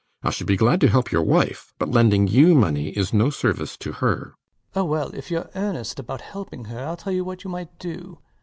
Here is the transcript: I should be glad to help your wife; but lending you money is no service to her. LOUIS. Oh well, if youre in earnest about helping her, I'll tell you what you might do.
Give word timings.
I 0.23 0.31
should 0.31 0.47
be 0.47 0.57
glad 0.57 0.81
to 0.81 0.87
help 0.89 1.11
your 1.11 1.21
wife; 1.21 1.73
but 1.77 1.89
lending 1.91 2.27
you 2.27 2.55
money 2.55 2.87
is 2.89 3.13
no 3.13 3.29
service 3.29 3.77
to 3.77 3.91
her. 3.91 4.33
LOUIS. 4.73 4.77
Oh 4.77 4.83
well, 4.85 5.11
if 5.13 5.29
youre 5.29 5.51
in 5.53 5.61
earnest 5.61 5.99
about 5.99 6.21
helping 6.21 6.65
her, 6.73 6.79
I'll 6.79 6.97
tell 6.97 7.13
you 7.13 7.23
what 7.23 7.43
you 7.43 7.51
might 7.51 7.77
do. 7.77 8.17